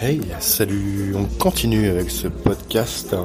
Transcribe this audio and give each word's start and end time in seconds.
Hey, 0.00 0.20
salut, 0.38 1.16
on 1.16 1.24
continue 1.24 1.88
avec 1.88 2.08
ce 2.08 2.28
podcast. 2.28 3.16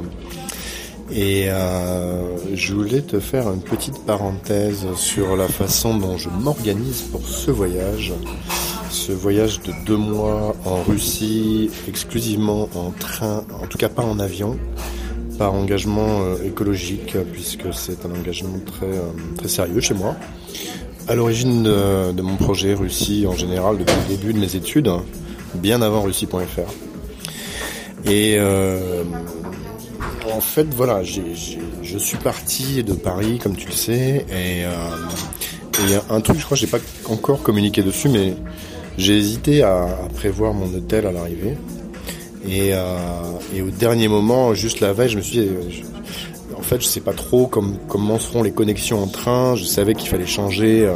Et 1.11 1.45
euh, 1.47 2.55
je 2.55 2.73
voulais 2.73 3.01
te 3.01 3.19
faire 3.19 3.47
une 3.51 3.61
petite 3.61 4.03
parenthèse 4.05 4.87
sur 4.95 5.35
la 5.35 5.47
façon 5.47 5.95
dont 5.95 6.17
je 6.17 6.29
m'organise 6.29 7.03
pour 7.11 7.21
ce 7.27 7.51
voyage. 7.51 8.11
Ce 8.89 9.11
voyage 9.11 9.61
de 9.61 9.71
deux 9.85 9.97
mois 9.97 10.55
en 10.65 10.81
Russie, 10.81 11.69
exclusivement 11.87 12.67
en 12.73 12.89
train, 12.89 13.43
en 13.61 13.67
tout 13.67 13.77
cas 13.77 13.89
pas 13.89 14.01
en 14.01 14.17
avion, 14.17 14.57
par 15.37 15.53
engagement 15.53 16.23
euh, 16.23 16.43
écologique, 16.43 17.15
puisque 17.33 17.71
c'est 17.71 18.03
un 18.03 18.19
engagement 18.19 18.59
très, 18.65 18.87
euh, 18.87 19.11
très 19.37 19.47
sérieux 19.47 19.79
chez 19.79 19.93
moi. 19.93 20.15
À 21.07 21.13
l'origine 21.13 21.61
de, 21.61 22.13
de 22.13 22.21
mon 22.23 22.35
projet 22.35 22.73
Russie 22.73 23.27
en 23.27 23.35
général, 23.35 23.77
depuis 23.77 23.95
le 24.09 24.15
début 24.15 24.33
de 24.33 24.39
mes 24.39 24.55
études, 24.55 24.89
bien 25.55 25.81
avant 25.81 26.01
Russie.fr. 26.01 26.71
Et 28.05 28.35
euh, 28.37 29.03
en 30.31 30.41
fait, 30.41 30.67
voilà, 30.73 31.03
je 31.03 31.97
suis 31.97 32.17
parti 32.17 32.83
de 32.83 32.93
Paris, 32.93 33.39
comme 33.41 33.55
tu 33.55 33.67
le 33.67 33.73
sais, 33.73 34.25
et 34.29 34.65
euh, 34.65 34.69
il 35.83 35.91
y 35.91 35.95
a 35.95 36.03
un 36.09 36.21
truc, 36.21 36.39
je 36.39 36.45
crois, 36.45 36.57
j'ai 36.57 36.67
pas 36.67 36.79
encore 37.09 37.41
communiqué 37.41 37.81
dessus, 37.81 38.09
mais 38.09 38.35
j'ai 38.97 39.17
hésité 39.17 39.63
à, 39.63 39.87
prévoir 40.15 40.53
mon 40.53 40.73
hôtel 40.73 41.07
à 41.07 41.11
l'arrivée. 41.11 41.57
Et, 42.45 42.71
euh, 42.73 42.85
et, 43.55 43.61
au 43.61 43.69
dernier 43.69 44.09
moment, 44.09 44.53
juste 44.53 44.81
la 44.81 44.91
veille, 44.91 45.09
je 45.09 45.17
me 45.17 45.21
suis 45.21 45.39
dit, 45.39 45.49
en 46.57 46.61
fait, 46.61 46.81
je 46.81 46.87
sais 46.87 46.99
pas 46.99 47.13
trop 47.13 47.47
comme, 47.47 47.77
comment 47.87 48.19
seront 48.19 48.43
les 48.43 48.51
connexions 48.51 49.01
en 49.01 49.07
train. 49.07 49.55
Je 49.55 49.63
savais 49.63 49.95
qu'il 49.95 50.09
fallait 50.09 50.25
changer. 50.25 50.93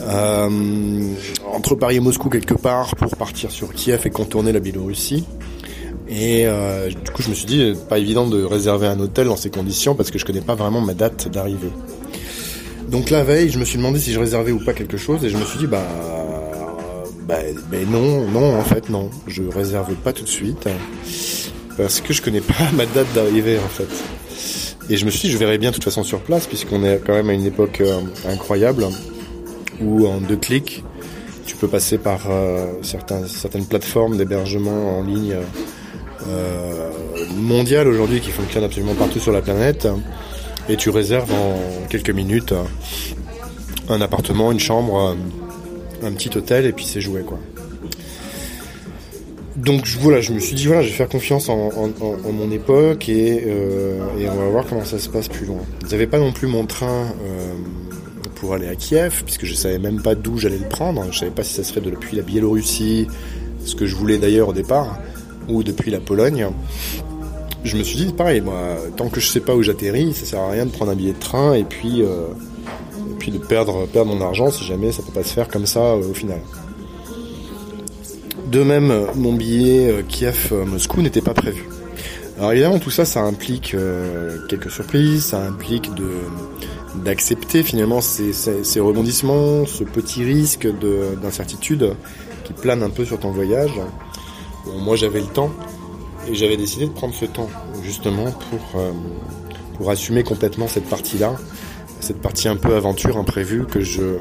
Entre 0.00 1.74
Paris 1.74 1.96
et 1.96 2.00
Moscou 2.00 2.28
quelque 2.28 2.54
part 2.54 2.94
pour 2.96 3.16
partir 3.16 3.50
sur 3.50 3.72
Kiev 3.72 4.02
et 4.06 4.10
contourner 4.10 4.52
la 4.52 4.60
Biélorussie. 4.60 5.24
Et 6.08 6.46
euh, 6.46 6.88
du 6.88 7.10
coup, 7.10 7.22
je 7.22 7.28
me 7.28 7.34
suis 7.34 7.46
dit, 7.46 7.74
pas 7.88 7.98
évident 7.98 8.26
de 8.26 8.42
réserver 8.42 8.86
un 8.86 8.98
hôtel 8.98 9.26
dans 9.26 9.36
ces 9.36 9.50
conditions 9.50 9.94
parce 9.94 10.10
que 10.10 10.18
je 10.18 10.24
connais 10.24 10.40
pas 10.40 10.54
vraiment 10.54 10.80
ma 10.80 10.94
date 10.94 11.28
d'arrivée. 11.28 11.70
Donc 12.88 13.10
la 13.10 13.22
veille, 13.22 13.50
je 13.50 13.58
me 13.58 13.64
suis 13.64 13.76
demandé 13.76 13.98
si 13.98 14.12
je 14.12 14.18
réservais 14.18 14.52
ou 14.52 14.64
pas 14.64 14.72
quelque 14.72 14.96
chose 14.96 15.22
et 15.24 15.28
je 15.28 15.36
me 15.36 15.44
suis 15.44 15.58
dit, 15.58 15.66
bah, 15.66 15.86
bah, 17.26 17.36
bah 17.70 17.76
non, 17.90 18.26
non, 18.28 18.58
en 18.58 18.64
fait, 18.64 18.88
non, 18.88 19.10
je 19.26 19.42
réserve 19.42 19.94
pas 19.96 20.14
tout 20.14 20.24
de 20.24 20.28
suite 20.28 20.66
parce 21.76 22.00
que 22.00 22.14
je 22.14 22.22
connais 22.22 22.40
pas 22.40 22.54
ma 22.74 22.86
date 22.86 23.12
d'arrivée 23.14 23.58
en 23.58 23.68
fait. 23.68 23.88
Et 24.88 24.96
je 24.96 25.04
me 25.04 25.10
suis 25.10 25.28
dit, 25.28 25.30
je 25.30 25.36
verrai 25.36 25.58
bien 25.58 25.68
de 25.68 25.74
toute 25.74 25.84
façon 25.84 26.02
sur 26.02 26.20
place 26.20 26.46
puisqu'on 26.46 26.82
est 26.84 27.02
quand 27.06 27.12
même 27.12 27.28
à 27.28 27.34
une 27.34 27.44
époque 27.44 27.82
euh, 27.82 28.00
incroyable 28.26 28.86
où 29.80 30.06
en 30.06 30.20
deux 30.20 30.36
clics, 30.36 30.84
tu 31.46 31.56
peux 31.56 31.68
passer 31.68 31.98
par 31.98 32.30
euh, 32.30 32.66
certaines 32.82 33.66
plateformes 33.66 34.16
d'hébergement 34.16 34.98
en 34.98 35.02
ligne 35.02 35.36
euh, 36.26 36.90
mondiales 37.36 37.88
aujourd'hui 37.88 38.20
qui 38.20 38.30
fonctionnent 38.30 38.64
absolument 38.64 38.94
partout 38.94 39.20
sur 39.20 39.32
la 39.32 39.42
planète. 39.42 39.88
Et 40.68 40.76
tu 40.76 40.90
réserves 40.90 41.32
en 41.32 41.86
quelques 41.88 42.10
minutes 42.10 42.52
un 43.88 44.00
appartement, 44.02 44.52
une 44.52 44.60
chambre, 44.60 45.16
un 46.02 46.12
petit 46.12 46.36
hôtel 46.36 46.66
et 46.66 46.72
puis 46.72 46.84
c'est 46.84 47.00
joué 47.00 47.22
quoi. 47.22 47.38
Donc 49.58 49.88
voilà, 50.00 50.20
je 50.20 50.32
me 50.32 50.38
suis 50.38 50.54
dit 50.54 50.66
voilà, 50.66 50.82
je 50.82 50.88
vais 50.88 50.94
faire 50.94 51.08
confiance 51.08 51.48
en, 51.48 51.70
mon 52.32 52.50
époque 52.52 53.08
et, 53.08 53.42
euh, 53.44 53.98
on 54.30 54.36
va 54.36 54.48
voir 54.48 54.64
comment 54.68 54.84
ça 54.84 55.00
se 55.00 55.08
passe 55.08 55.28
plus 55.28 55.46
loin. 55.46 55.58
Vous 55.82 55.88
n'avez 55.88 56.06
pas 56.06 56.18
non 56.18 56.32
plus 56.32 56.46
mon 56.46 56.64
train 56.64 57.06
euh, 57.06 57.54
pour 58.38 58.54
aller 58.54 58.68
à 58.68 58.76
Kiev, 58.76 59.22
puisque 59.24 59.44
je 59.44 59.54
savais 59.54 59.78
même 59.78 60.00
pas 60.00 60.14
d'où 60.14 60.38
j'allais 60.38 60.58
le 60.58 60.68
prendre. 60.68 61.04
Je 61.10 61.18
savais 61.18 61.30
pas 61.30 61.42
si 61.42 61.54
ça 61.54 61.64
serait 61.64 61.80
depuis 61.80 62.16
la 62.16 62.22
Biélorussie, 62.22 63.06
ce 63.64 63.74
que 63.74 63.86
je 63.86 63.96
voulais 63.96 64.18
d'ailleurs 64.18 64.48
au 64.48 64.52
départ, 64.52 64.98
ou 65.48 65.62
depuis 65.62 65.90
la 65.90 66.00
Pologne. 66.00 66.48
Je 67.64 67.76
me 67.76 67.82
suis 67.82 67.96
dit 67.96 68.12
pareil, 68.12 68.40
moi, 68.40 68.76
tant 68.96 69.08
que 69.08 69.20
je 69.20 69.26
sais 69.26 69.40
pas 69.40 69.54
où 69.54 69.62
j'atterris, 69.62 70.14
ça 70.14 70.24
sert 70.24 70.40
à 70.40 70.50
rien 70.50 70.66
de 70.66 70.70
prendre 70.70 70.92
un 70.92 70.94
billet 70.94 71.12
de 71.12 71.18
train 71.18 71.54
et 71.54 71.64
puis 71.64 72.02
euh, 72.02 72.28
puis 73.18 73.32
de 73.32 73.38
perdre 73.38 73.86
perdre 73.86 74.14
mon 74.14 74.24
argent 74.24 74.50
si 74.50 74.64
jamais 74.64 74.92
ça 74.92 75.02
peut 75.02 75.12
pas 75.12 75.24
se 75.24 75.34
faire 75.34 75.48
comme 75.48 75.66
ça 75.66 75.80
euh, 75.80 76.10
au 76.10 76.14
final. 76.14 76.40
De 78.46 78.62
même, 78.62 78.92
mon 79.16 79.32
billet 79.32 79.90
euh, 79.90 80.02
Kiev-Moscou 80.08 81.02
n'était 81.02 81.20
pas 81.20 81.34
prévu. 81.34 81.68
Alors 82.38 82.52
évidemment, 82.52 82.78
tout 82.78 82.90
ça, 82.90 83.04
ça 83.04 83.20
implique 83.22 83.74
quelques 84.48 84.70
surprises, 84.70 85.24
ça 85.24 85.42
implique 85.42 85.92
de 85.94 86.08
d'accepter 87.04 87.62
finalement 87.62 88.00
ces, 88.00 88.80
rebondissements, 88.80 89.66
ce 89.66 89.84
petit 89.84 90.24
risque 90.24 90.68
d'incertitude 91.22 91.94
qui 92.44 92.52
plane 92.52 92.82
un 92.82 92.90
peu 92.90 93.04
sur 93.04 93.18
ton 93.18 93.30
voyage. 93.30 93.72
Moi, 94.66 94.96
j'avais 94.96 95.20
le 95.20 95.26
temps 95.26 95.50
et 96.30 96.34
j'avais 96.34 96.56
décidé 96.56 96.86
de 96.86 96.92
prendre 96.92 97.14
ce 97.14 97.24
temps 97.24 97.48
justement 97.82 98.30
pour 98.30 98.80
euh, 98.80 98.92
pour 99.76 99.90
assumer 99.90 100.24
complètement 100.24 100.68
cette 100.68 100.84
partie-là, 100.84 101.36
cette 102.00 102.20
partie 102.20 102.48
un 102.48 102.56
peu 102.56 102.74
aventure 102.74 103.16
imprévue 103.16 103.64
que 103.64 103.80
je 103.80 104.18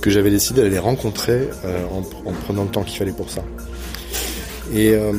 que 0.00 0.10
j'avais 0.10 0.30
décidé 0.30 0.62
d'aller 0.62 0.78
rencontrer 0.78 1.48
euh, 1.64 1.84
en, 1.86 2.28
en, 2.28 2.32
prenant 2.32 2.64
le 2.64 2.68
temps 2.68 2.82
qu'il 2.82 2.98
fallait 2.98 3.12
pour 3.12 3.30
ça. 3.30 3.42
Et 4.72 4.90
euh, 4.94 5.12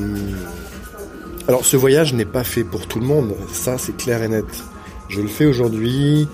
alors 1.47 1.65
ce 1.65 1.75
voyage 1.75 2.13
n'est 2.13 2.25
pas 2.25 2.43
fait 2.43 2.63
pour 2.63 2.87
tout 2.87 2.99
le 2.99 3.05
monde, 3.05 3.35
ça 3.51 3.77
c'est 3.77 3.95
clair 3.97 4.23
et 4.23 4.27
net. 4.27 4.45
Je 5.09 5.21
le 5.21 5.27
fais 5.27 5.45
aujourd'hui, 5.45 6.27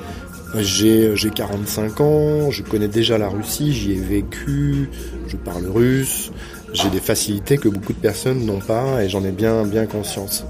j'ai 0.60 1.14
45 1.34 2.02
ans, 2.02 2.52
je 2.52 2.64
connais 2.64 2.88
déjà 2.88 3.18
la 3.18 3.30
Russie, 3.30 3.74
j'y 3.74 3.94
ai 3.94 4.02
vécu, 4.02 4.90
je 5.28 5.38
parle 5.38 5.66
russe, 5.66 6.32
j'ai 6.74 6.90
des 6.90 7.00
facilités 7.00 7.58
que 7.58 7.70
beaucoup 7.70 7.94
de 7.94 7.98
personnes 7.98 8.46
n'ont 8.46 8.60
pas 8.60 9.04
et 9.04 9.10
j'en 9.10 9.24
ai 9.24 9.32
bien 9.32 9.66
bien 9.66 9.86
conscience. 9.86 10.46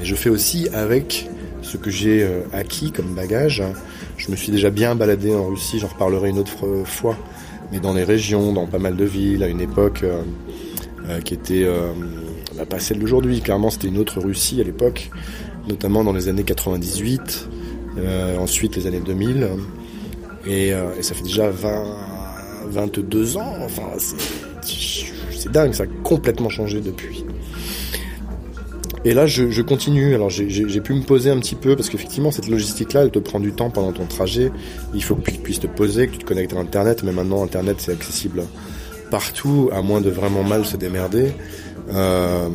Et 0.00 0.04
je 0.04 0.14
fais 0.14 0.30
aussi 0.30 0.68
avec 0.74 1.28
ce 1.62 1.76
que 1.76 1.90
j'ai 1.90 2.22
euh, 2.22 2.40
acquis 2.52 2.92
comme 2.92 3.14
bagage. 3.14 3.62
Je 4.16 4.30
me 4.30 4.36
suis 4.36 4.52
déjà 4.52 4.70
bien 4.70 4.94
baladé 4.94 5.34
en 5.34 5.46
Russie, 5.46 5.78
j'en 5.78 5.88
reparlerai 5.88 6.30
une 6.30 6.38
autre 6.38 6.84
fois, 6.84 7.16
mais 7.72 7.80
dans 7.80 7.94
les 7.94 8.04
régions, 8.04 8.52
dans 8.52 8.66
pas 8.66 8.78
mal 8.78 8.96
de 8.96 9.04
villes, 9.04 9.42
à 9.42 9.48
une 9.48 9.60
époque 9.60 10.00
euh, 10.02 10.22
euh, 11.08 11.20
qui 11.20 11.34
était 11.34 11.62
euh, 11.62 11.92
bah, 12.56 12.66
pas 12.66 12.80
celle 12.80 12.98
d'aujourd'hui. 12.98 13.40
Clairement, 13.40 13.70
c'était 13.70 13.86
une 13.86 13.98
autre 13.98 14.20
Russie 14.20 14.60
à 14.60 14.64
l'époque, 14.64 15.10
notamment 15.68 16.02
dans 16.02 16.12
les 16.12 16.28
années 16.28 16.42
98, 16.42 17.48
euh, 17.48 17.55
ensuite 18.38 18.76
les 18.76 18.86
années 18.86 19.00
2000, 19.00 19.48
et, 20.46 20.68
et 20.68 21.02
ça 21.02 21.14
fait 21.14 21.22
déjà 21.22 21.50
20, 21.50 21.84
22 22.68 23.36
ans. 23.36 23.54
Enfin, 23.62 23.84
c'est 24.62 25.52
dingue, 25.52 25.72
ça 25.72 25.84
a 25.84 25.86
complètement 26.02 26.48
changé 26.48 26.80
depuis. 26.80 27.24
Et 29.04 29.14
là, 29.14 29.26
je, 29.26 29.50
je 29.52 29.62
continue. 29.62 30.14
Alors, 30.14 30.30
j'ai 30.30 30.80
pu 30.80 30.92
me 30.92 31.02
poser 31.02 31.30
un 31.30 31.38
petit 31.38 31.54
peu 31.54 31.76
parce 31.76 31.88
qu'effectivement, 31.88 32.32
cette 32.32 32.48
logistique-là, 32.48 33.02
elle 33.02 33.12
te 33.12 33.20
prend 33.20 33.38
du 33.38 33.52
temps 33.52 33.70
pendant 33.70 33.92
ton 33.92 34.06
trajet. 34.06 34.50
Il 34.94 35.02
faut 35.04 35.14
que 35.14 35.30
tu 35.30 35.38
puisses 35.38 35.60
te 35.60 35.68
poser, 35.68 36.08
que 36.08 36.12
tu 36.12 36.18
te 36.18 36.24
connectes 36.24 36.54
à 36.54 36.58
Internet. 36.58 37.04
Mais 37.04 37.12
maintenant, 37.12 37.44
Internet, 37.44 37.76
c'est 37.78 37.92
accessible 37.92 38.42
partout, 39.10 39.70
à 39.72 39.80
moins 39.80 40.00
de 40.00 40.10
vraiment 40.10 40.42
mal 40.42 40.64
se 40.64 40.76
démerder. 40.76 41.30
Euh, 41.92 42.48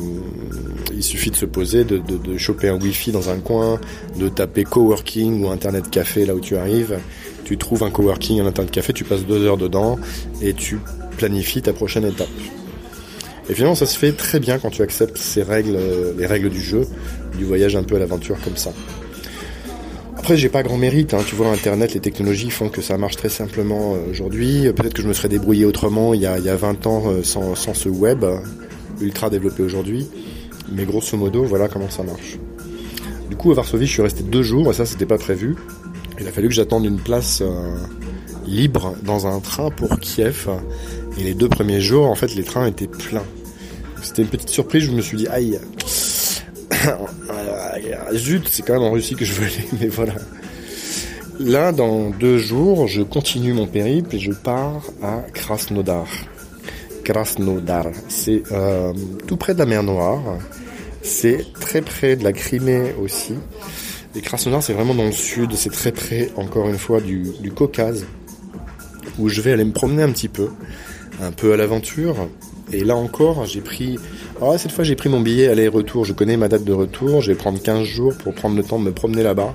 il 1.02 1.04
suffit 1.04 1.30
de 1.32 1.36
se 1.36 1.46
poser, 1.46 1.82
de, 1.82 2.38
choper 2.38 2.68
un 2.68 2.80
Wi-Fi 2.80 3.10
dans 3.10 3.28
un 3.28 3.38
coin, 3.38 3.80
de 4.18 4.28
taper 4.28 4.62
coworking 4.62 5.42
ou 5.42 5.50
Internet 5.50 5.90
café 5.90 6.24
là 6.24 6.34
où 6.34 6.40
tu 6.40 6.56
arrives. 6.56 6.96
Tu 7.44 7.58
trouves 7.58 7.82
un 7.82 7.90
coworking, 7.90 8.40
un 8.40 8.46
Internet 8.46 8.72
café, 8.72 8.92
tu 8.92 9.02
passes 9.02 9.26
deux 9.26 9.44
heures 9.44 9.56
dedans 9.56 9.98
et 10.40 10.54
tu 10.54 10.78
planifies 11.18 11.60
ta 11.60 11.72
prochaine 11.72 12.04
étape. 12.04 12.28
Et 13.50 13.54
finalement, 13.54 13.74
ça 13.74 13.86
se 13.86 13.98
fait 13.98 14.12
très 14.12 14.38
bien 14.38 14.60
quand 14.60 14.70
tu 14.70 14.82
acceptes 14.82 15.16
ces 15.18 15.42
règles, 15.42 15.76
les 16.16 16.26
règles 16.26 16.50
du 16.50 16.60
jeu, 16.60 16.86
du 17.36 17.44
voyage 17.44 17.74
un 17.74 17.82
peu 17.82 17.96
à 17.96 17.98
l'aventure 17.98 18.36
comme 18.44 18.56
ça. 18.56 18.72
Après, 20.16 20.36
j'ai 20.36 20.48
pas 20.48 20.62
grand 20.62 20.78
mérite. 20.78 21.14
Hein. 21.14 21.24
Tu 21.26 21.34
vois, 21.34 21.48
Internet, 21.48 21.94
les 21.94 22.00
technologies 22.00 22.50
font 22.50 22.68
que 22.68 22.80
ça 22.80 22.96
marche 22.96 23.16
très 23.16 23.28
simplement 23.28 23.96
aujourd'hui. 24.08 24.72
Peut-être 24.72 24.94
que 24.94 25.02
je 25.02 25.08
me 25.08 25.14
serais 25.14 25.28
débrouillé 25.28 25.64
autrement 25.64 26.14
il 26.14 26.20
y 26.20 26.26
a, 26.26 26.38
il 26.38 26.44
y 26.44 26.48
a 26.48 26.54
20 26.54 26.86
ans 26.86 27.02
sans, 27.24 27.56
sans 27.56 27.74
ce 27.74 27.88
web 27.88 28.24
ultra 29.00 29.30
développé 29.30 29.64
aujourd'hui. 29.64 30.06
Mais 30.70 30.84
grosso 30.84 31.16
modo, 31.16 31.44
voilà 31.44 31.68
comment 31.68 31.90
ça 31.90 32.02
marche. 32.02 32.38
Du 33.28 33.36
coup, 33.36 33.50
à 33.50 33.54
Varsovie, 33.54 33.86
je 33.86 33.92
suis 33.92 34.02
resté 34.02 34.22
deux 34.22 34.42
jours 34.42 34.70
et 34.70 34.74
ça, 34.74 34.86
c'était 34.86 35.06
pas 35.06 35.18
prévu. 35.18 35.56
Il 36.20 36.28
a 36.28 36.32
fallu 36.32 36.48
que 36.48 36.54
j'attende 36.54 36.84
une 36.84 37.00
place 37.00 37.40
euh, 37.42 37.76
libre 38.46 38.94
dans 39.02 39.26
un 39.26 39.40
train 39.40 39.70
pour 39.70 39.98
Kiev. 39.98 40.48
Et 41.18 41.24
les 41.24 41.34
deux 41.34 41.48
premiers 41.48 41.80
jours, 41.80 42.06
en 42.06 42.14
fait, 42.14 42.34
les 42.34 42.44
trains 42.44 42.66
étaient 42.66 42.86
pleins. 42.86 43.24
C'était 44.02 44.22
une 44.22 44.28
petite 44.28 44.48
surprise, 44.48 44.84
je 44.84 44.90
me 44.90 45.00
suis 45.00 45.16
dit, 45.16 45.28
aïe, 45.28 45.58
zut, 48.14 48.48
c'est 48.48 48.62
quand 48.62 48.74
même 48.74 48.82
en 48.82 48.90
Russie 48.90 49.14
que 49.14 49.24
je 49.24 49.32
veux 49.32 49.46
aller, 49.46 49.64
mais 49.80 49.88
voilà. 49.88 50.14
Là, 51.38 51.72
dans 51.72 52.10
deux 52.10 52.38
jours, 52.38 52.86
je 52.86 53.02
continue 53.02 53.52
mon 53.52 53.66
périple 53.66 54.14
et 54.16 54.18
je 54.18 54.32
pars 54.32 54.82
à 55.02 55.22
Krasnodar. 55.32 56.06
Krasnodar, 57.02 57.86
c'est 58.08 58.42
euh, 58.52 58.92
tout 59.26 59.36
près 59.36 59.54
de 59.54 59.58
la 59.58 59.66
mer 59.66 59.82
Noire. 59.82 60.22
C'est 61.02 61.44
très 61.60 61.82
près 61.82 62.16
de 62.16 62.24
la 62.24 62.32
Crimée 62.32 62.94
aussi. 63.02 63.34
Et 64.14 64.20
Krasnodar, 64.20 64.62
c'est 64.62 64.72
vraiment 64.72 64.94
dans 64.94 65.04
le 65.04 65.12
sud. 65.12 65.54
C'est 65.54 65.72
très 65.72 65.92
près, 65.92 66.30
encore 66.36 66.68
une 66.68 66.78
fois, 66.78 67.00
du, 67.00 67.32
du 67.40 67.50
Caucase, 67.50 68.06
où 69.18 69.28
je 69.28 69.40
vais 69.40 69.52
aller 69.52 69.64
me 69.64 69.72
promener 69.72 70.02
un 70.02 70.10
petit 70.12 70.28
peu, 70.28 70.48
un 71.20 71.32
peu 71.32 71.52
à 71.52 71.56
l'aventure. 71.56 72.28
Et 72.72 72.84
là 72.84 72.96
encore, 72.96 73.44
j'ai 73.44 73.60
pris 73.60 73.98
Alors 74.40 74.58
cette 74.58 74.72
fois 74.72 74.82
j'ai 74.82 74.96
pris 74.96 75.10
mon 75.10 75.20
billet 75.20 75.48
aller-retour, 75.48 76.04
je 76.04 76.14
connais 76.14 76.38
ma 76.38 76.48
date 76.48 76.64
de 76.64 76.72
retour, 76.72 77.20
je 77.20 77.32
vais 77.32 77.36
prendre 77.36 77.60
15 77.60 77.84
jours 77.84 78.14
pour 78.16 78.34
prendre 78.34 78.56
le 78.56 78.62
temps 78.62 78.78
de 78.78 78.84
me 78.84 78.92
promener 78.92 79.22
là-bas. 79.22 79.54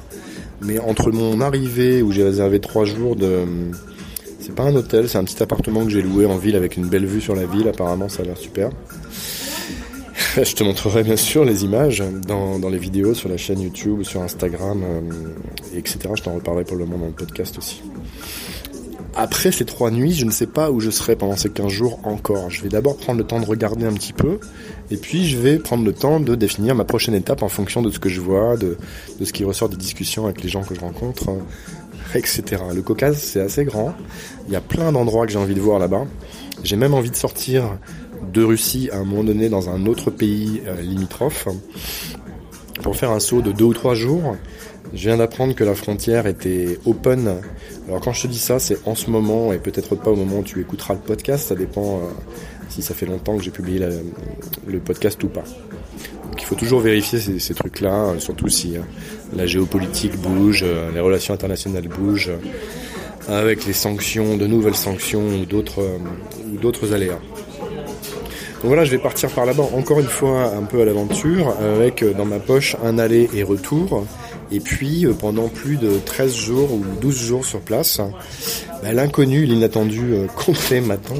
Mais 0.61 0.79
entre 0.79 1.11
mon 1.11 1.41
arrivée 1.41 2.01
où 2.01 2.11
j'ai 2.11 2.23
réservé 2.23 2.59
3 2.59 2.85
jours 2.85 3.15
de... 3.15 3.45
C'est 4.47 4.55
pas 4.55 4.63
un 4.63 4.75
hôtel, 4.77 5.09
c'est 5.09 5.17
un 5.17 5.25
petit 5.25 5.44
appartement 5.44 5.83
que 5.83 5.89
j'ai 5.89 6.01
loué 6.01 6.25
en 6.25 6.38
ville 6.38 6.55
avec 6.55 6.77
une 6.77 6.88
belle 6.88 7.05
vue 7.05 7.19
sur 7.19 7.35
la 7.35 7.45
ville, 7.45 7.67
apparemment 7.67 8.07
ça 8.07 8.23
a 8.23 8.25
l'air 8.25 8.38
super. 8.38 8.69
Je 10.38 10.55
te 10.55 10.63
montrerai 10.63 11.03
bien 11.03 11.17
sûr 11.17 11.44
les 11.44 11.65
images 11.65 12.01
dans, 12.25 12.57
les 12.69 12.77
vidéos 12.77 13.13
sur 13.13 13.27
la 13.27 13.35
chaîne 13.35 13.59
YouTube, 13.59 14.03
sur 14.03 14.21
Instagram, 14.21 14.81
euh, 14.85 15.01
etc. 15.75 15.99
Je 16.15 16.23
t'en 16.23 16.35
reparlerai 16.35 16.63
pour 16.63 16.77
le 16.77 16.85
moment 16.85 16.97
dans 16.97 17.07
le 17.07 17.11
podcast 17.11 17.57
aussi. 17.57 17.81
Après 19.17 19.51
ces 19.51 19.65
trois 19.65 19.91
nuits, 19.91 20.13
je 20.13 20.23
ne 20.23 20.31
sais 20.31 20.47
pas 20.47 20.71
où 20.71 20.79
je 20.79 20.91
serai 20.91 21.17
pendant 21.17 21.35
ces 21.35 21.49
15 21.49 21.67
jours 21.67 21.99
encore. 22.05 22.49
Je 22.49 22.63
vais 22.63 22.69
d'abord 22.69 22.95
prendre 22.95 23.19
le 23.19 23.27
temps 23.27 23.41
de 23.41 23.45
regarder 23.45 23.85
un 23.85 23.94
petit 23.94 24.13
peu, 24.13 24.39
et 24.91 24.95
puis 24.95 25.27
je 25.27 25.38
vais 25.38 25.59
prendre 25.59 25.83
le 25.83 25.91
temps 25.91 26.21
de 26.21 26.35
définir 26.35 26.73
ma 26.73 26.85
prochaine 26.85 27.15
étape 27.15 27.44
en 27.44 27.49
fonction 27.49 27.81
de 27.81 27.91
ce 27.91 27.99
que 27.99 28.07
je 28.07 28.21
vois, 28.21 28.55
de, 28.55 28.77
de 29.19 29.25
ce 29.25 29.33
qui 29.33 29.44
ressort 29.44 29.67
des 29.67 29.75
discussions 29.75 30.23
avec 30.23 30.41
les 30.41 30.47
gens 30.47 30.63
que 30.63 30.73
je 30.73 30.79
rencontre, 30.79 31.31
etc. 32.15 32.63
Le 32.74 32.81
Caucase, 32.81 33.18
c'est 33.18 33.42
assez 33.42 33.65
grand. 33.65 33.94
Il 34.48 34.54
y 34.54 34.56
a 34.56 34.62
plein 34.62 34.92
d'endroits 34.92 35.25
que 35.25 35.31
j'ai 35.31 35.39
envie 35.39 35.56
de 35.56 35.62
voir 35.62 35.80
là-bas. 35.80 36.06
J'ai 36.63 36.75
même 36.75 36.94
envie 36.94 37.12
de 37.12 37.15
sortir 37.15 37.77
de 38.33 38.44
Russie 38.44 38.89
à 38.92 38.98
un 38.98 39.04
moment 39.04 39.24
donné 39.24 39.50
dans 39.50 39.69
un 39.69 39.86
autre 39.86 40.12
pays 40.12 40.62
euh, 40.68 40.81
limitrophe 40.81 41.48
pour 42.81 42.95
faire 42.95 43.12
un 43.12 43.19
saut 43.19 43.42
de 43.42 43.51
deux 43.51 43.65
ou 43.65 43.74
trois 43.74 43.95
jours. 43.95 44.36
Je 44.94 45.07
viens 45.07 45.18
d'apprendre 45.18 45.54
que 45.54 45.63
la 45.63 45.75
frontière 45.75 46.27
était 46.27 46.80
open. 46.86 47.42
Alors 47.88 48.01
quand 48.01 48.13
je 48.13 48.24
te 48.24 48.27
dis 48.27 48.39
ça, 48.39 48.59
c'est 48.59 48.77
en 48.88 48.95
ce 48.95 49.09
moment 49.09 49.51
et 49.51 49.57
peut-être 49.57 49.95
pas 49.95 50.12
au 50.12 50.15
moment 50.15 50.39
où 50.39 50.44
tu 50.44 50.62
écouteras 50.62 50.94
le 50.94 51.00
podcast. 51.00 51.48
Ça 51.48 51.56
dépend 51.56 51.98
euh, 51.98 52.01
si 52.69 52.81
ça 52.81 52.94
fait 52.94 53.06
longtemps 53.06 53.38
que 53.38 53.44
j'ai 53.44 53.51
publié 53.51 53.86
le 54.65 54.80
podcast 54.80 55.21
ou 55.24 55.27
pas. 55.27 55.44
Donc 56.24 56.42
il 56.42 56.45
faut 56.45 56.56
toujours 56.56 56.80
vérifier 56.80 57.19
ces, 57.19 57.54
trucs-là, 57.54 58.09
euh, 58.09 58.19
surtout 58.19 58.50
si 58.50 58.75
la 59.35 59.45
géopolitique 59.45 60.18
bouge, 60.18 60.65
les 60.94 61.00
relations 61.00 61.33
internationales 61.33 61.88
bougent, 61.88 62.31
avec 63.27 63.65
les 63.65 63.74
sanctions, 63.74 64.38
de 64.38 64.47
nouvelles 64.47 64.75
sanctions 64.75 65.27
ou 65.27 65.45
d'autres 65.45 65.83
ou 66.45 66.57
d'autres 66.57 66.94
aléas. 66.94 67.19
Donc 68.62 68.69
voilà, 68.69 68.85
je 68.85 68.91
vais 68.91 68.97
partir 68.97 69.29
par 69.29 69.45
là-bas 69.45 69.65
encore 69.75 70.00
une 70.00 70.07
fois 70.07 70.51
un 70.56 70.63
peu 70.63 70.81
à 70.81 70.85
l'aventure 70.85 71.56
avec 71.59 72.01
euh, 72.01 72.13
dans 72.13 72.25
ma 72.25 72.39
poche 72.39 72.75
un 72.83 72.97
aller 72.97 73.29
et 73.35 73.44
retour. 73.44 74.07
Et 74.51 74.59
puis 74.59 75.06
euh, 75.06 75.13
pendant 75.13 75.47
plus 75.47 75.77
de 75.77 76.00
13 76.03 76.35
jours 76.35 76.73
ou 76.73 76.83
12 77.00 77.15
jours 77.15 77.45
sur 77.45 77.59
place, 77.59 78.01
bah, 78.81 78.94
l'inconnu, 78.94 79.45
l'inattendu 79.45 80.13
euh, 80.13 80.25
complet 80.35 80.81
m'attend. 80.81 81.18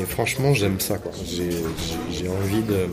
Et 0.00 0.04
franchement, 0.04 0.52
j'aime 0.52 0.80
ça. 0.80 0.98
J'ai 1.24 2.28
envie 2.28 2.62
de, 2.62 2.88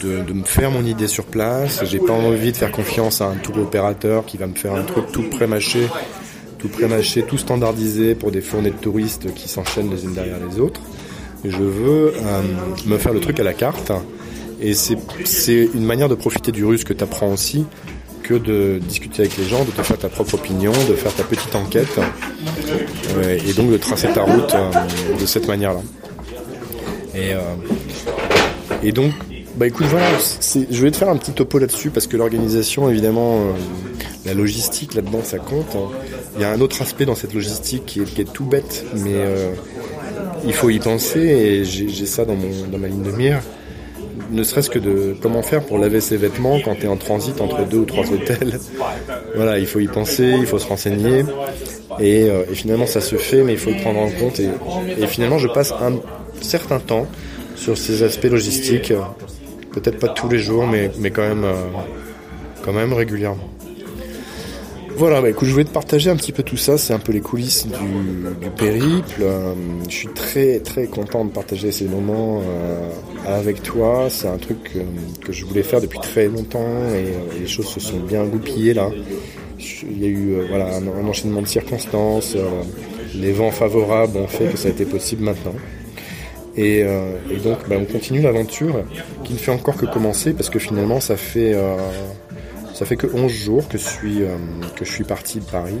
de, 0.00 0.32
me 0.32 0.44
faire 0.44 0.70
mon 0.70 0.84
idée 0.84 1.08
sur 1.08 1.24
place. 1.24 1.84
J'ai 1.84 1.98
pas 1.98 2.12
envie 2.12 2.52
de 2.52 2.56
faire 2.56 2.72
confiance 2.72 3.20
à 3.20 3.26
un 3.26 3.36
tour 3.36 3.58
opérateur 3.58 4.24
qui 4.26 4.36
va 4.36 4.46
me 4.46 4.54
faire 4.54 4.74
un 4.74 4.82
truc 4.82 5.10
tout 5.12 5.24
pré-mâché, 5.24 5.86
tout 6.58 6.68
pré-mâché, 6.68 7.22
tout 7.22 7.38
standardisé 7.38 8.14
pour 8.14 8.30
des 8.30 8.40
fournées 8.40 8.70
de 8.70 8.76
touristes 8.76 9.32
qui 9.34 9.48
s'enchaînent 9.48 9.90
les 9.90 10.04
unes 10.04 10.14
derrière 10.14 10.38
les 10.50 10.60
autres. 10.60 10.80
Je 11.44 11.62
veux 11.62 12.14
euh, 12.16 12.42
me 12.86 12.98
faire 12.98 13.12
le 13.12 13.20
truc 13.20 13.38
à 13.40 13.44
la 13.44 13.54
carte. 13.54 13.92
Et 14.60 14.74
c'est 14.74 15.70
une 15.72 15.84
manière 15.84 16.08
de 16.08 16.16
profiter 16.16 16.50
du 16.50 16.64
russe 16.64 16.82
que 16.82 16.92
tu 16.92 17.04
apprends 17.04 17.32
aussi 17.32 17.64
que 18.24 18.34
de 18.34 18.78
discuter 18.86 19.22
avec 19.22 19.38
les 19.38 19.44
gens, 19.44 19.64
de 19.64 19.70
te 19.70 19.82
faire 19.82 19.96
ta 19.96 20.08
propre 20.08 20.34
opinion, 20.34 20.72
de 20.72 20.94
faire 20.94 21.14
ta 21.14 21.22
petite 21.22 21.54
enquête 21.54 21.98
euh, 23.16 23.38
et 23.48 23.52
donc 23.54 23.70
de 23.70 23.78
tracer 23.78 24.08
ta 24.08 24.22
route 24.22 24.54
euh, 24.54 24.70
de 25.18 25.24
cette 25.24 25.46
manière-là. 25.48 25.80
Et, 27.14 27.32
et 28.82 28.92
donc, 28.92 29.12
bah 29.58 29.66
écoute, 29.66 29.86
voilà, 29.86 30.06
je 30.70 30.82
vais 30.82 30.90
te 30.90 30.96
faire 30.96 31.08
un 31.08 31.16
petit 31.16 31.32
topo 31.32 31.58
là-dessus 31.58 31.90
parce 31.90 32.06
que 32.06 32.16
l'organisation, 32.16 32.88
évidemment, 32.88 33.40
la 34.24 34.34
logistique 34.34 34.94
là-dedans, 34.94 35.20
ça 35.24 35.38
compte. 35.38 35.76
Il 36.36 36.42
y 36.42 36.44
a 36.44 36.50
un 36.50 36.60
autre 36.60 36.80
aspect 36.80 37.04
dans 37.04 37.16
cette 37.16 37.34
logistique 37.34 37.84
qui 37.86 38.00
est, 38.00 38.32
tout 38.32 38.44
bête, 38.44 38.84
mais 38.94 39.24
il 40.44 40.52
faut 40.52 40.70
y 40.70 40.78
penser 40.78 41.20
et 41.20 41.64
j'ai 41.64 42.06
ça 42.06 42.24
dans, 42.24 42.36
mon, 42.36 42.68
dans 42.70 42.78
ma 42.78 42.88
ligne 42.88 43.02
de 43.02 43.10
mire. 43.10 43.40
Ne 44.30 44.42
serait-ce 44.42 44.68
que 44.68 44.78
de 44.78 45.16
comment 45.20 45.42
faire 45.42 45.64
pour 45.64 45.78
laver 45.78 46.00
ses 46.00 46.16
vêtements 46.16 46.60
quand 46.60 46.74
tu 46.74 46.84
es 46.84 46.88
en 46.88 46.96
transit 46.96 47.40
entre 47.40 47.66
deux 47.66 47.78
ou 47.78 47.84
trois 47.84 48.04
hôtels. 48.10 48.58
Voilà, 49.34 49.58
il 49.58 49.66
faut 49.66 49.78
y 49.78 49.86
penser, 49.86 50.34
il 50.38 50.46
faut 50.46 50.58
se 50.58 50.66
renseigner. 50.66 51.24
Euh, 52.00 52.44
et, 52.50 52.54
finalement, 52.54 52.86
ça 52.86 53.00
se 53.00 53.16
fait, 53.16 53.42
mais 53.42 53.52
il 53.52 53.58
faut 53.58 53.70
le 53.70 53.76
prendre 53.76 54.00
en 54.00 54.10
compte. 54.10 54.40
Et, 54.40 55.06
finalement, 55.06 55.38
je 55.38 55.48
passe 55.48 55.72
un 55.72 55.94
certain 56.40 56.80
temps 56.80 57.06
sur 57.54 57.76
ces 57.76 58.02
aspects 58.02 58.24
logistiques. 58.24 58.92
Peut-être 59.72 59.98
pas 59.98 60.08
tous 60.08 60.28
les 60.28 60.38
jours, 60.38 60.66
mais, 60.66 60.90
mais 60.98 61.10
quand, 61.10 61.26
même, 61.26 61.44
euh, 61.44 61.54
quand 62.64 62.72
même 62.72 62.92
régulièrement. 62.92 63.48
Voilà, 64.96 65.20
bah 65.20 65.30
écoute, 65.30 65.46
je 65.46 65.52
voulais 65.52 65.64
te 65.64 65.70
partager 65.72 66.10
un 66.10 66.16
petit 66.16 66.32
peu 66.32 66.42
tout 66.42 66.56
ça. 66.56 66.76
C'est 66.76 66.92
un 66.92 66.98
peu 66.98 67.12
les 67.12 67.20
coulisses 67.20 67.66
du, 67.68 68.50
périple. 68.56 69.20
Euh, 69.20 69.54
je 69.88 69.94
suis 69.94 70.08
très 70.08 70.58
très 70.58 70.86
content 70.86 71.24
de 71.24 71.30
partager 71.30 71.70
ces 71.70 71.84
moments 71.84 72.42
euh, 72.42 72.90
avec 73.24 73.62
toi. 73.62 74.08
C'est 74.10 74.26
un 74.26 74.38
truc 74.38 74.76
que 75.24 75.32
je 75.32 75.44
voulais 75.44 75.62
faire 75.62 75.80
depuis 75.80 76.00
très 76.00 76.26
longtemps 76.26 76.88
et 76.92 77.38
les 77.38 77.46
choses 77.46 77.68
se 77.68 77.78
sont 77.78 78.00
bien 78.00 78.24
goupillées 78.24 78.74
là. 78.74 78.90
Il 79.60 80.02
y 80.02 80.06
a 80.06 80.08
eu 80.08 80.34
voilà 80.48 80.76
un, 80.76 81.06
enchaînement 81.06 81.42
de 81.42 81.46
circonstances. 81.46 82.36
les 83.14 83.32
vents 83.32 83.52
favorables 83.52 84.16
ont 84.16 84.26
fait 84.26 84.46
que 84.46 84.56
ça 84.56 84.66
a 84.66 84.72
été 84.72 84.84
possible 84.84 85.22
maintenant. 85.22 85.54
Et, 86.60 86.84
donc, 87.44 87.68
bah, 87.68 87.76
on 87.78 87.84
continue 87.84 88.20
l'aventure 88.20 88.82
qui 89.22 89.32
ne 89.32 89.38
fait 89.38 89.52
encore 89.52 89.76
que 89.76 89.86
commencer 89.86 90.32
parce 90.32 90.50
que 90.50 90.58
finalement, 90.58 90.98
ça 90.98 91.16
fait 91.16 91.54
ça 92.78 92.86
fait 92.86 92.96
que 92.96 93.08
11 93.12 93.28
jours 93.28 93.66
que 93.66 93.76
je 93.76 93.82
suis, 93.82 94.22
euh, 94.22 94.36
que 94.76 94.84
je 94.84 94.92
suis 94.92 95.02
parti 95.02 95.40
de 95.40 95.44
Paris 95.44 95.80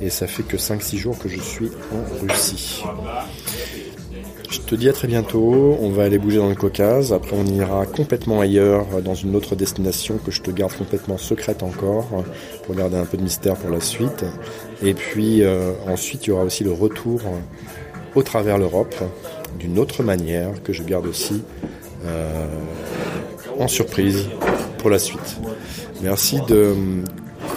et 0.00 0.10
ça 0.10 0.26
fait 0.26 0.42
que 0.42 0.56
5-6 0.56 0.96
jours 0.96 1.16
que 1.16 1.28
je 1.28 1.38
suis 1.38 1.70
en 1.92 2.26
Russie. 2.26 2.82
Je 4.50 4.58
te 4.58 4.74
dis 4.74 4.88
à 4.88 4.92
très 4.92 5.06
bientôt, 5.06 5.76
on 5.80 5.90
va 5.90 6.02
aller 6.02 6.18
bouger 6.18 6.38
dans 6.38 6.48
le 6.48 6.56
Caucase, 6.56 7.12
après 7.12 7.36
on 7.36 7.46
ira 7.46 7.86
complètement 7.86 8.40
ailleurs, 8.40 9.00
dans 9.04 9.14
une 9.14 9.36
autre 9.36 9.54
destination 9.54 10.18
que 10.18 10.32
je 10.32 10.42
te 10.42 10.50
garde 10.50 10.72
complètement 10.72 11.18
secrète 11.18 11.62
encore, 11.62 12.24
pour 12.64 12.74
garder 12.74 12.96
un 12.96 13.04
peu 13.04 13.16
de 13.16 13.22
mystère 13.22 13.54
pour 13.54 13.70
la 13.70 13.80
suite. 13.80 14.24
Et 14.82 14.94
puis 14.94 15.44
euh, 15.44 15.70
ensuite 15.86 16.26
il 16.26 16.30
y 16.30 16.32
aura 16.32 16.42
aussi 16.42 16.64
le 16.64 16.72
retour 16.72 17.20
au 18.16 18.22
travers 18.24 18.58
l'Europe, 18.58 18.96
d'une 19.58 19.78
autre 19.78 20.02
manière, 20.02 20.62
que 20.62 20.72
je 20.72 20.82
garde 20.82 21.06
aussi 21.06 21.42
euh, 22.04 22.46
en 23.58 23.68
surprise 23.68 24.28
pour 24.78 24.90
la 24.90 24.98
suite. 24.98 25.38
Merci 26.02 26.40
de 26.48 26.74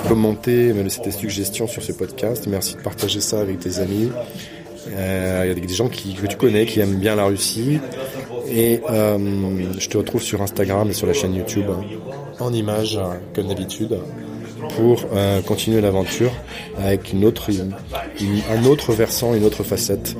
commenter, 0.07 0.74
me 0.74 0.83
laisser 0.83 1.01
tes 1.01 1.12
suggestions 1.12 1.67
sur 1.67 1.83
ce 1.83 1.91
podcast. 1.91 2.48
Merci 2.48 2.75
de 2.75 2.81
partager 2.81 3.21
ça 3.21 3.39
avec 3.39 3.60
tes 3.60 3.79
amis. 3.79 4.10
Euh, 4.93 5.41
il 5.45 5.48
y 5.48 5.51
a 5.51 5.67
des 5.67 5.74
gens 5.74 5.88
que 5.88 6.27
tu 6.27 6.38
connais 6.38 6.65
qui 6.65 6.79
aiment 6.79 6.98
bien 6.98 7.15
la 7.15 7.25
Russie. 7.25 7.79
Et 8.50 8.81
euh, 8.89 9.17
je 9.77 9.88
te 9.88 9.98
retrouve 9.98 10.21
sur 10.21 10.41
Instagram 10.41 10.89
et 10.89 10.93
sur 10.93 11.07
la 11.07 11.13
chaîne 11.13 11.36
YouTube 11.36 11.69
en 12.39 12.51
images, 12.51 13.00
comme 13.33 13.48
d'habitude, 13.48 13.98
pour 14.75 15.05
euh, 15.13 15.41
continuer 15.41 15.81
l'aventure 15.81 16.31
avec 16.77 17.13
une 17.13 17.24
un 17.25 18.65
autre 18.65 18.93
versant, 18.93 19.33
une 19.33 19.45
autre 19.45 19.63
facette 19.63 20.15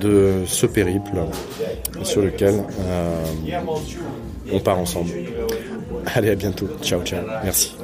de 0.00 0.42
ce 0.46 0.66
périple 0.66 1.16
sur 2.02 2.22
lequel 2.22 2.64
on 4.52 4.60
part 4.60 4.78
ensemble. 4.78 5.10
Allez, 6.14 6.30
à 6.30 6.34
bientôt. 6.34 6.68
Ciao, 6.82 7.02
ciao. 7.02 7.20
Merci. 7.44 7.76